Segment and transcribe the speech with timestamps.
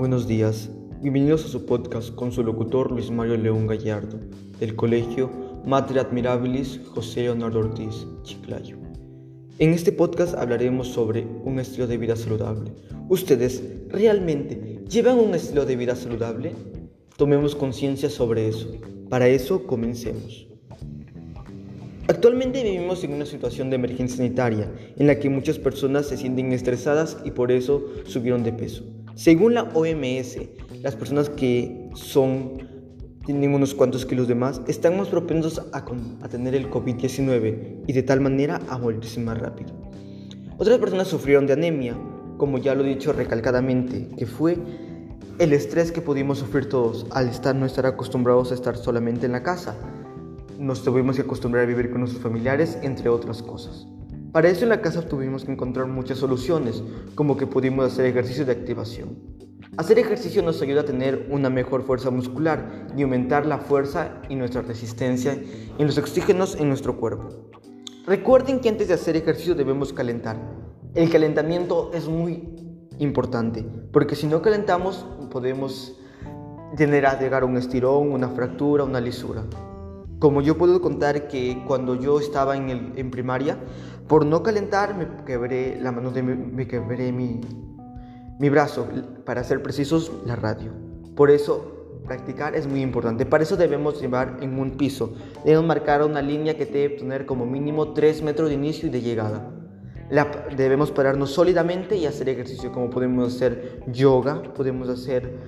[0.00, 0.70] Buenos días,
[1.02, 4.18] bienvenidos a su podcast con su locutor Luis Mario León Gallardo,
[4.58, 5.30] del Colegio
[5.66, 8.78] Madre Admirabilis José Leonardo Ortiz, Chiclayo.
[9.58, 12.72] En este podcast hablaremos sobre un estilo de vida saludable.
[13.10, 16.54] ¿Ustedes realmente llevan un estilo de vida saludable?
[17.18, 18.72] Tomemos conciencia sobre eso.
[19.10, 20.46] Para eso, comencemos.
[22.08, 26.52] Actualmente vivimos en una situación de emergencia sanitaria en la que muchas personas se sienten
[26.52, 28.82] estresadas y por eso subieron de peso.
[29.20, 30.38] Según la OMS,
[30.80, 32.56] las personas que son
[33.26, 35.84] tienen unos cuantos kilos de más están más propensos a,
[36.30, 39.74] tener el COVID-19 y de tal manera a morirse más rápido.
[40.56, 41.98] Otras personas sufrieron de anemia,
[42.38, 44.56] como ya lo he dicho recalcadamente, que fue
[45.38, 49.32] el estrés que pudimos sufrir todos al estar no estar acostumbrados a estar solamente en
[49.32, 49.76] la casa.
[50.58, 53.86] Nos tuvimos que acostumbrar a vivir con nuestros familiares, entre otras cosas.
[54.32, 56.84] Para eso en la casa tuvimos que encontrar muchas soluciones,
[57.16, 59.18] como que pudimos hacer ejercicio de activación.
[59.76, 64.36] Hacer ejercicio nos ayuda a tener una mejor fuerza muscular y aumentar la fuerza y
[64.36, 67.50] nuestra resistencia en los oxígenos en nuestro cuerpo.
[68.06, 70.36] Recuerden que antes de hacer ejercicio debemos calentar.
[70.94, 72.48] El calentamiento es muy
[72.98, 75.96] importante, porque si no calentamos podemos
[76.76, 79.42] tener a llegar a un estirón, una fractura, una lisura.
[80.20, 83.56] Como yo puedo contar que cuando yo estaba en, el, en primaria,
[84.06, 87.40] por no calentar me quebré la mano mi, me quebré mi,
[88.38, 88.86] mi brazo,
[89.24, 90.72] para ser precisos, la radio.
[91.16, 93.24] Por eso practicar es muy importante.
[93.24, 95.14] Para eso debemos llevar en un piso.
[95.42, 99.00] Debemos marcar una línea que debe tener como mínimo 3 metros de inicio y de
[99.00, 99.50] llegada.
[100.10, 105.38] La, debemos pararnos sólidamente y hacer ejercicio como podemos hacer yoga, podemos hacer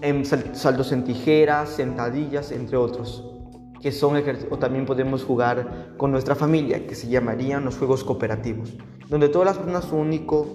[0.00, 3.41] em, saltos en tijeras, sentadillas, entre otros
[3.82, 8.74] que son o también podemos jugar con nuestra familia, que se llamarían los juegos cooperativos,
[9.08, 10.46] donde todas las personas su único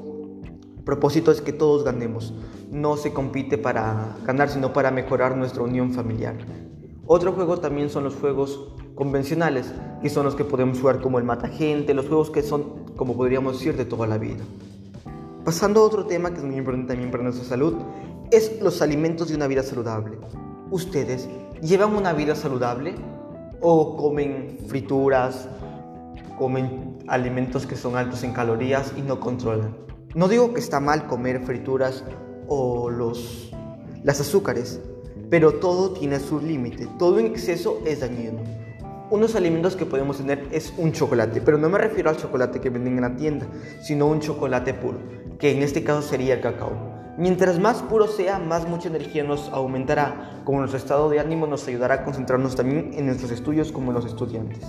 [0.86, 2.34] propósito es que todos ganemos.
[2.72, 6.38] No se compite para ganar, sino para mejorar nuestra unión familiar.
[7.06, 11.26] Otro juego también son los juegos convencionales, que son los que podemos jugar como el
[11.26, 14.44] mata gente, los juegos que son, como podríamos decir, de toda la vida.
[15.44, 17.76] Pasando a otro tema que es muy importante también para nuestra salud,
[18.32, 20.18] es los alimentos de una vida saludable.
[20.72, 21.30] ¿Ustedes
[21.62, 22.96] llevan una vida saludable?
[23.62, 25.48] O comen frituras,
[26.38, 29.76] comen alimentos que son altos en calorías y no controlan.
[30.16, 32.04] No digo que está mal comer frituras
[32.48, 33.52] o los,
[34.04, 34.80] las azúcares,
[35.30, 38.40] pero todo tiene su límite, todo en exceso es dañino.
[39.10, 42.70] Unos alimentos que podemos tener es un chocolate, pero no me refiero al chocolate que
[42.70, 43.48] venden en la tienda,
[43.82, 44.98] sino un chocolate puro,
[45.40, 46.97] que en este caso sería el cacao.
[47.18, 51.68] Mientras más puro sea, más mucha energía nos aumentará, como nuestro estado de ánimo nos
[51.68, 54.64] ayudará a concentrarnos también en nuestros estudios como los estudiantes.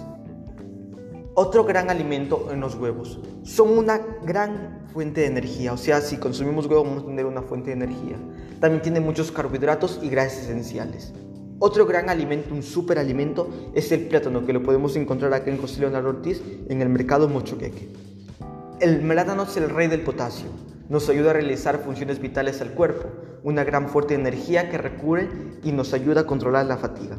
[1.35, 3.21] Otro gran alimento en los huevos.
[3.43, 7.43] Son una gran fuente de energía, o sea, si consumimos huevos vamos a tener una
[7.43, 8.17] fuente de energía.
[8.61, 11.13] También tiene muchos carbohidratos y grasas esenciales.
[11.59, 15.81] Otro gran alimento, un superalimento, es el plátano, que lo podemos encontrar acá en José
[15.81, 17.91] Leonardo Ortiz en el mercado Mochoqueque.
[18.81, 20.47] El plátano es el rey del potasio
[20.89, 23.09] nos ayuda a realizar funciones vitales al cuerpo,
[23.43, 25.29] una gran fuerte energía que recurre
[25.63, 27.19] y nos ayuda a controlar la fatiga.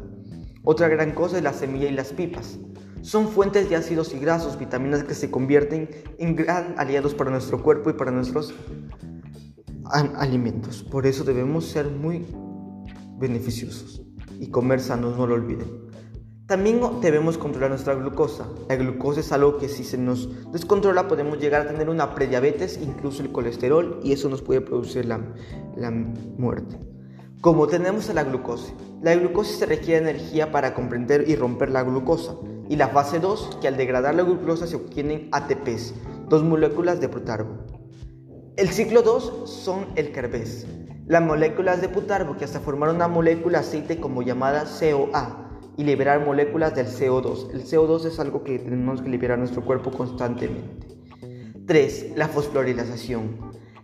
[0.64, 2.58] Otra gran cosa es la semilla y las pipas.
[3.02, 5.88] Son fuentes de ácidos y grasos, vitaminas que se convierten
[6.18, 8.52] en gran aliados para nuestro cuerpo y para nuestros
[10.16, 10.82] alimentos.
[10.82, 12.26] Por eso debemos ser muy
[13.18, 14.02] beneficiosos
[14.38, 15.89] y comer sanos, no lo olviden.
[16.50, 18.44] También debemos controlar nuestra glucosa.
[18.68, 22.80] La glucosa es algo que si se nos descontrola podemos llegar a tener una prediabetes,
[22.82, 25.20] incluso el colesterol, y eso nos puede producir la,
[25.76, 26.76] la muerte.
[27.40, 32.34] Como tenemos la glucosa, la glucosa se requiere energía para comprender y romper la glucosa.
[32.68, 35.94] Y la fase 2, que al degradar la glucosa se obtienen ATPs,
[36.28, 37.58] dos moléculas de putarbo.
[38.56, 40.66] El ciclo 2 son el CARBES,
[41.06, 45.46] las moléculas de putarbo que hasta formar una molécula aceite como llamada COA
[45.80, 47.52] y liberar moléculas del CO2.
[47.54, 50.86] El CO2 es algo que tenemos que liberar nuestro cuerpo constantemente.
[51.66, 52.12] 3.
[52.16, 53.38] La fosforilización.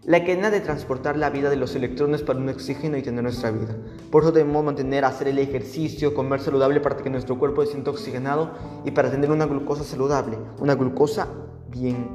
[0.04, 3.50] La cadena de transportar la vida de los electrones para un oxígeno y tener nuestra
[3.50, 3.75] vida.
[4.10, 7.93] Por eso debemos mantener, hacer el ejercicio, comer saludable para que nuestro cuerpo se sienta
[7.93, 8.50] oxigenado
[8.84, 11.28] y para tener una glucosa saludable, una glucosa
[11.70, 12.10] bien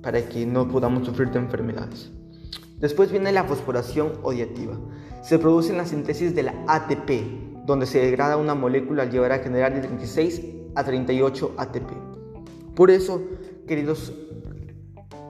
[0.00, 2.12] para que no podamos sufrir de enfermedades.
[2.78, 4.78] Después viene la fosforación odiativa.
[5.24, 9.32] Se produce en la síntesis de la ATP, donde se degrada una molécula al llevar
[9.32, 10.42] a generar de 36
[10.74, 11.90] a 38 ATP.
[12.74, 13.22] Por eso,
[13.66, 14.12] queridos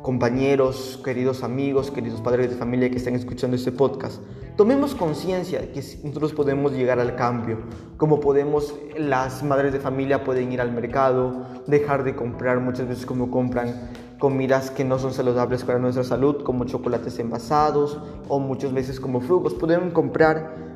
[0.03, 4.21] compañeros, queridos amigos, queridos padres de familia que están escuchando este podcast,
[4.57, 7.59] tomemos conciencia que nosotros podemos llegar al cambio,
[7.97, 13.07] como podemos, las madres de familia pueden ir al mercado, dejar de comprar muchas veces
[13.07, 17.99] como compran comidas que no son saludables para nuestra salud, como chocolates envasados
[18.29, 19.55] o muchas veces como frugos.
[19.55, 20.74] Podemos comprar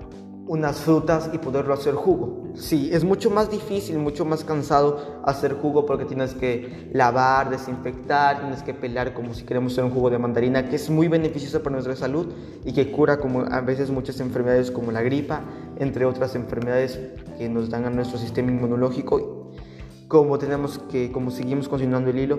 [0.49, 2.49] unas frutas y poderlo hacer jugo.
[2.55, 8.41] Sí, es mucho más difícil, mucho más cansado hacer jugo porque tienes que lavar, desinfectar,
[8.41, 11.62] tienes que pelar como si queremos hacer un jugo de mandarina, que es muy beneficioso
[11.62, 12.33] para nuestra salud
[12.65, 15.43] y que cura como a veces muchas enfermedades como la gripa,
[15.77, 16.99] entre otras enfermedades
[17.37, 19.38] que nos dan a nuestro sistema inmunológico
[20.09, 22.39] como tenemos que, como seguimos continuando el hilo,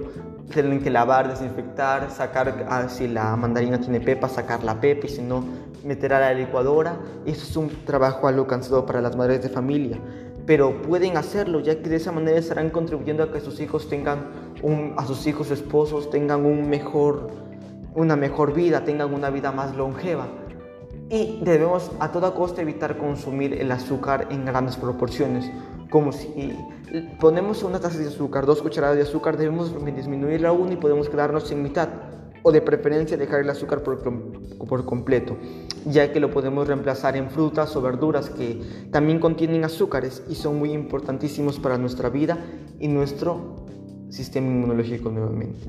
[0.51, 5.10] tienen que lavar, desinfectar, sacar, ah, si la mandarina tiene pepa, sacar la pepa y
[5.10, 5.44] si no,
[5.86, 6.98] meter a la licuadora.
[7.27, 10.00] Eso es un trabajo algo cansado para las madres de familia,
[10.48, 14.31] pero pueden hacerlo ya que de esa manera estarán contribuyendo a que sus hijos tengan,
[14.63, 17.30] un, a sus hijos esposos tengan un mejor,
[17.94, 20.27] una mejor vida, tengan una vida más longeva.
[21.12, 25.51] Y debemos a toda costa evitar consumir el azúcar en grandes proporciones
[25.89, 26.53] como si
[27.19, 31.51] ponemos una taza de azúcar, dos cucharadas de azúcar, debemos disminuirla aún y podemos quedarnos
[31.51, 31.89] en mitad
[32.44, 35.38] o de preferencia dejar el azúcar por, por, completo,
[35.86, 40.57] ya que lo podemos reemplazar en frutas o verduras que también contienen azúcares y son
[40.57, 42.38] muy importantísimos para nuestra vida
[42.80, 43.65] y nuestro
[44.09, 45.68] sistema inmunológico nuevamente.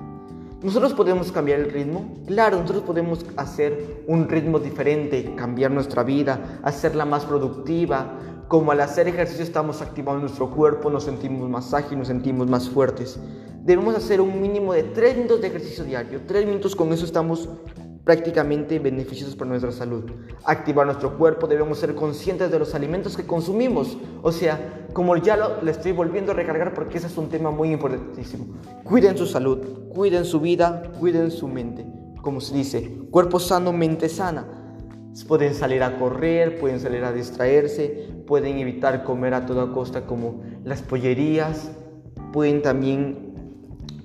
[0.62, 2.18] ¿Nosotros podemos cambiar el ritmo?
[2.26, 8.18] Claro, nosotros podemos hacer un ritmo diferente, cambiar nuestra vida, hacerla más productiva,
[8.50, 12.68] como al hacer ejercicio estamos activando nuestro cuerpo, nos sentimos más ágiles, nos sentimos más
[12.68, 13.16] fuertes.
[13.62, 16.22] Debemos hacer un mínimo de 3 minutos de ejercicio diario.
[16.26, 17.48] 3 minutos con eso estamos
[18.02, 20.10] prácticamente beneficiosos para nuestra salud.
[20.44, 23.96] Activar nuestro cuerpo, debemos ser conscientes de los alimentos que consumimos.
[24.20, 27.52] O sea, como ya lo, le estoy volviendo a recargar porque ese es un tema
[27.52, 28.56] muy importantísimo.
[28.82, 29.60] Cuiden su salud,
[29.94, 31.86] cuiden su vida, cuiden su mente.
[32.20, 34.59] Como se dice, cuerpo sano, mente sana.
[35.26, 40.42] Pueden salir a correr, pueden salir a distraerse, pueden evitar comer a toda costa como
[40.64, 41.70] las pollerías,
[42.32, 43.30] pueden también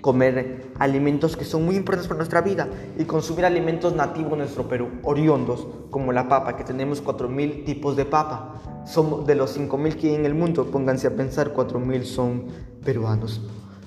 [0.02, 2.68] comer alimentos que son muy importantes para nuestra vida
[2.98, 7.96] y consumir alimentos nativos de nuestro Perú, oriondos, como la papa, que tenemos 4.000 tipos
[7.96, 8.62] de papa.
[8.86, 12.46] Somos de los 5.000 que hay en el mundo, pónganse a pensar, 4.000 son
[12.84, 13.42] peruanos.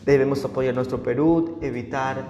[0.04, 2.24] Debemos apoyar nuestro Perú, evitar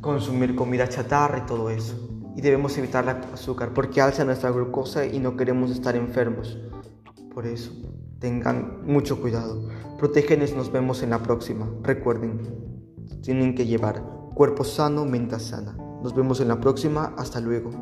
[0.00, 5.04] consumir comida chatarra y todo eso y debemos evitar el azúcar porque alza nuestra glucosa
[5.04, 6.56] y no queremos estar enfermos.
[7.34, 7.72] Por eso,
[8.20, 9.68] tengan mucho cuidado.
[9.98, 11.68] Protégenos, nos vemos en la próxima.
[11.82, 12.38] Recuerden,
[13.22, 14.04] tienen que llevar
[14.36, 15.76] cuerpo sano, mente sana.
[16.00, 17.12] Nos vemos en la próxima.
[17.18, 17.72] Hasta luego.